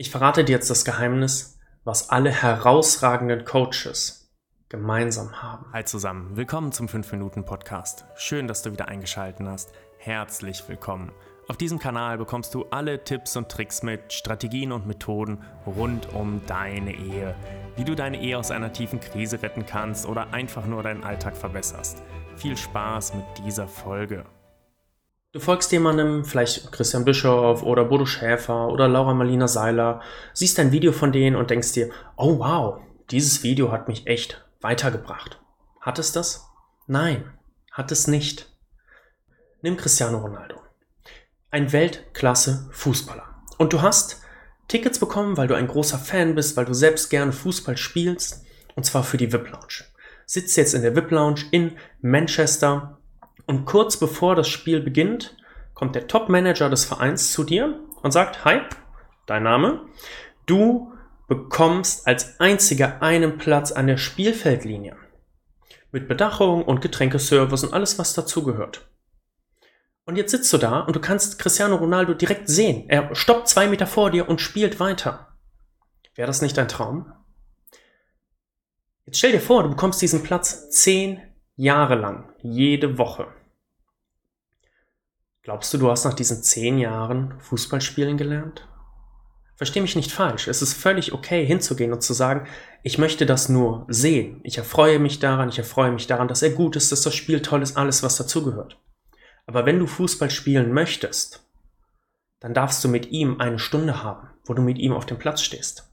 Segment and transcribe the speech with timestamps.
[0.00, 4.32] Ich verrate dir jetzt das Geheimnis, was alle herausragenden Coaches
[4.68, 5.66] gemeinsam haben.
[5.72, 8.04] Hi zusammen, willkommen zum 5-Minuten-Podcast.
[8.14, 9.72] Schön, dass du wieder eingeschaltet hast.
[9.98, 11.10] Herzlich willkommen.
[11.48, 16.42] Auf diesem Kanal bekommst du alle Tipps und Tricks mit, Strategien und Methoden rund um
[16.46, 17.34] deine Ehe.
[17.74, 21.36] Wie du deine Ehe aus einer tiefen Krise retten kannst oder einfach nur deinen Alltag
[21.36, 22.04] verbesserst.
[22.36, 24.24] Viel Spaß mit dieser Folge.
[25.32, 30.00] Du folgst jemandem, vielleicht Christian Bischoff oder Bodo Schäfer oder Laura Marlina Seiler,
[30.32, 32.80] siehst ein Video von denen und denkst dir, oh wow,
[33.10, 35.38] dieses Video hat mich echt weitergebracht.
[35.82, 36.48] Hat es das?
[36.86, 37.30] Nein,
[37.70, 38.56] hat es nicht.
[39.60, 40.62] Nimm Cristiano Ronaldo.
[41.50, 43.44] Ein Weltklasse Fußballer.
[43.58, 44.22] Und du hast
[44.66, 48.84] Tickets bekommen, weil du ein großer Fan bist, weil du selbst gerne Fußball spielst, und
[48.84, 49.84] zwar für die VIP Lounge.
[50.24, 52.97] Sitzt jetzt in der VIP Lounge in Manchester
[53.48, 55.34] und kurz bevor das Spiel beginnt,
[55.72, 58.60] kommt der Top-Manager des Vereins zu dir und sagt, hi,
[59.26, 59.86] dein Name,
[60.44, 60.92] du
[61.28, 64.96] bekommst als einziger einen Platz an der Spielfeldlinie.
[65.92, 68.86] Mit Bedachung und Getränkeservice und alles, was dazugehört.
[70.04, 72.84] Und jetzt sitzt du da und du kannst Cristiano Ronaldo direkt sehen.
[72.88, 75.38] Er stoppt zwei Meter vor dir und spielt weiter.
[76.14, 77.14] Wäre das nicht ein Traum?
[79.06, 81.22] Jetzt stell dir vor, du bekommst diesen Platz zehn
[81.56, 83.28] Jahre lang, jede Woche.
[85.48, 88.68] Glaubst du, du hast nach diesen zehn Jahren Fußballspielen gelernt?
[89.56, 90.46] Versteh mich nicht falsch.
[90.46, 92.46] Es ist völlig okay, hinzugehen und zu sagen,
[92.82, 94.42] ich möchte das nur sehen.
[94.44, 97.40] Ich erfreue mich daran, ich erfreue mich daran, dass er gut ist, dass das Spiel
[97.40, 98.78] toll ist, alles, was dazugehört.
[99.46, 101.48] Aber wenn du Fußball spielen möchtest,
[102.40, 105.40] dann darfst du mit ihm eine Stunde haben, wo du mit ihm auf dem Platz
[105.40, 105.88] stehst.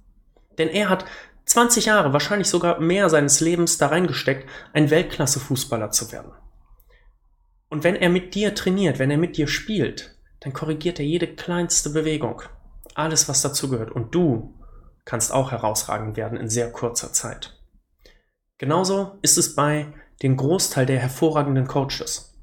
[0.57, 1.05] Denn er hat
[1.45, 6.33] 20 Jahre, wahrscheinlich sogar mehr seines Lebens da reingesteckt, ein Weltklasse-Fußballer zu werden.
[7.69, 11.27] Und wenn er mit dir trainiert, wenn er mit dir spielt, dann korrigiert er jede
[11.27, 12.41] kleinste Bewegung.
[12.93, 13.91] Alles, was dazugehört.
[13.91, 14.53] Und du
[15.03, 17.59] kannst auch herausragend werden in sehr kurzer Zeit.
[18.57, 22.33] Genauso ist es bei dem Großteil der hervorragenden Coaches.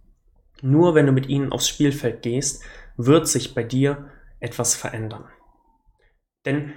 [0.60, 2.62] Nur wenn du mit ihnen aufs Spielfeld gehst,
[2.96, 4.10] wird sich bei dir
[4.40, 5.24] etwas verändern.
[6.44, 6.72] Denn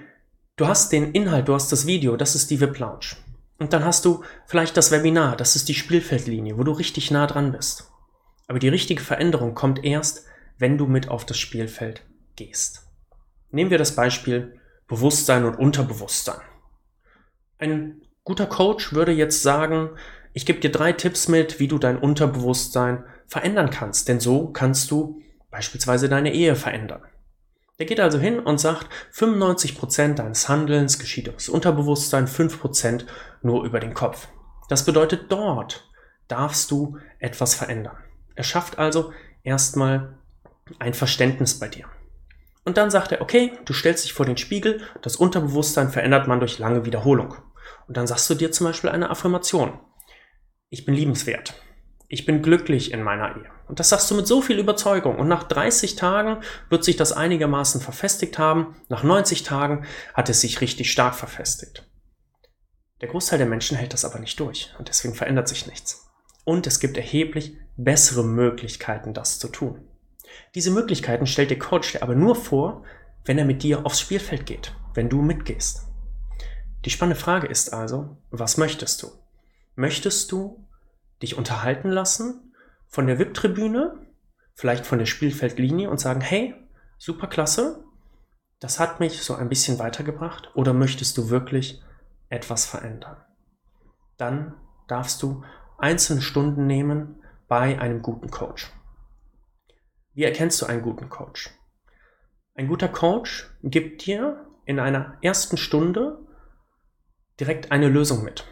[0.56, 3.16] du hast den Inhalt, du hast das Video, das ist die VIP Lounge.
[3.58, 7.26] Und dann hast du vielleicht das Webinar, das ist die Spielfeldlinie, wo du richtig nah
[7.26, 7.90] dran bist.
[8.46, 10.24] Aber die richtige Veränderung kommt erst,
[10.58, 12.02] wenn du mit auf das Spielfeld
[12.36, 12.86] gehst.
[13.50, 16.40] Nehmen wir das Beispiel Bewusstsein und Unterbewusstsein.
[17.58, 19.90] Ein guter Coach würde jetzt sagen,
[20.32, 24.90] ich gebe dir drei Tipps mit, wie du dein Unterbewusstsein verändern kannst, denn so kannst
[24.90, 27.02] du beispielsweise deine Ehe verändern.
[27.78, 33.04] Der geht also hin und sagt, 95% deines Handelns geschieht aus Unterbewusstsein, 5%
[33.42, 34.28] nur über den Kopf.
[34.68, 35.90] Das bedeutet, dort
[36.28, 37.96] darfst du etwas verändern.
[38.36, 40.18] Er schafft also erstmal
[40.78, 41.86] ein Verständnis bei dir.
[42.64, 46.40] Und dann sagt er, okay, du stellst dich vor den Spiegel, das Unterbewusstsein verändert man
[46.40, 47.36] durch lange Wiederholung.
[47.88, 49.78] Und dann sagst du dir zum Beispiel eine Affirmation.
[50.68, 51.54] Ich bin liebenswert.
[52.08, 53.50] Ich bin glücklich in meiner Ehe.
[53.68, 55.18] Und das sagst du mit so viel Überzeugung.
[55.18, 58.76] Und nach 30 Tagen wird sich das einigermaßen verfestigt haben.
[58.88, 61.88] Nach 90 Tagen hat es sich richtig stark verfestigt.
[63.00, 64.72] Der Großteil der Menschen hält das aber nicht durch.
[64.78, 66.06] Und deswegen verändert sich nichts
[66.46, 69.86] und es gibt erheblich bessere Möglichkeiten, das zu tun.
[70.54, 72.84] Diese Möglichkeiten stellt der Coach dir aber nur vor,
[73.24, 75.86] wenn er mit dir aufs Spielfeld geht, wenn du mitgehst.
[76.84, 79.08] Die spannende Frage ist also, was möchtest du?
[79.74, 80.64] Möchtest du
[81.22, 82.52] dich unterhalten lassen
[82.86, 84.06] von der VIP-Tribüne,
[84.54, 86.54] vielleicht von der Spielfeldlinie und sagen, hey,
[86.98, 87.84] super klasse,
[88.60, 91.82] das hat mich so ein bisschen weitergebracht, oder möchtest du wirklich
[92.28, 93.16] etwas verändern?
[94.16, 94.54] Dann
[94.88, 95.42] darfst du
[95.78, 98.70] einzelne Stunden nehmen bei einem guten Coach.
[100.14, 101.50] Wie erkennst du einen guten Coach?
[102.54, 106.18] Ein guter Coach gibt dir in einer ersten Stunde
[107.38, 108.46] direkt eine Lösung mit.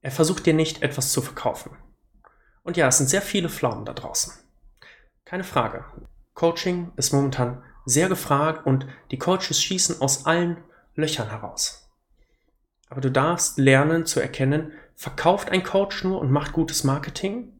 [0.00, 1.76] Er versucht dir nicht etwas zu verkaufen.
[2.62, 4.32] Und ja, es sind sehr viele Pflaumen da draußen.
[5.24, 5.84] Keine Frage.
[6.32, 10.56] Coaching ist momentan sehr gefragt und die Coaches schießen aus allen
[10.94, 11.90] Löchern heraus.
[12.88, 17.52] Aber du darfst lernen zu erkennen, verkauft ein Coach nur und macht gutes Marketing?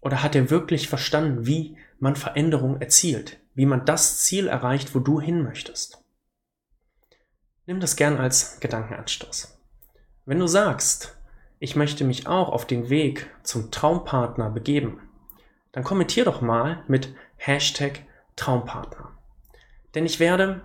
[0.00, 5.00] Oder hat er wirklich verstanden, wie man Veränderung erzielt, wie man das Ziel erreicht, wo
[5.00, 6.04] du hin möchtest?
[7.66, 9.58] Nimm das gern als Gedankenanstoß.
[10.24, 11.18] Wenn du sagst,
[11.58, 15.00] ich möchte mich auch auf den Weg zum Traumpartner begeben,
[15.72, 18.04] dann kommentier doch mal mit Hashtag
[18.36, 19.18] Traumpartner.
[19.94, 20.62] Denn ich werde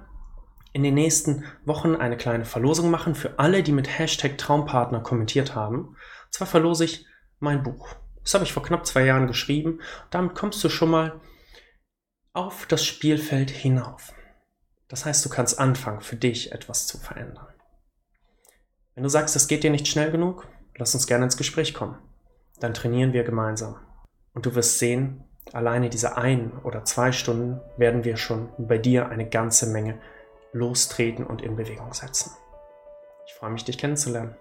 [0.71, 5.55] in den nächsten Wochen eine kleine Verlosung machen für alle, die mit Hashtag Traumpartner kommentiert
[5.55, 5.89] haben.
[5.89, 5.97] Und
[6.31, 7.05] zwar verlose ich
[7.39, 7.95] mein Buch.
[8.23, 9.79] Das habe ich vor knapp zwei Jahren geschrieben.
[10.09, 11.19] Damit kommst du schon mal
[12.33, 14.13] auf das Spielfeld hinauf.
[14.87, 17.47] Das heißt, du kannst anfangen, für dich etwas zu verändern.
[18.95, 21.97] Wenn du sagst, es geht dir nicht schnell genug, lass uns gerne ins Gespräch kommen.
[22.59, 23.75] Dann trainieren wir gemeinsam.
[24.33, 29.09] Und du wirst sehen, alleine diese ein oder zwei Stunden werden wir schon bei dir
[29.09, 29.99] eine ganze Menge
[30.51, 32.31] lostreten und in Bewegung setzen.
[33.27, 34.35] Ich freue mich, dich kennenzulernen.